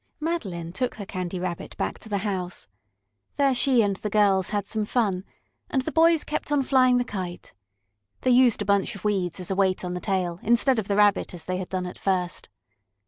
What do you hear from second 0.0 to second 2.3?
Madeline took her Candy Rabbit back to the